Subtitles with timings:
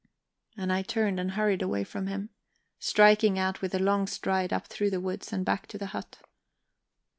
[0.57, 2.31] And I turned and hurried away from him,
[2.79, 6.17] striking out with a long stride up through the woods and back to the hut.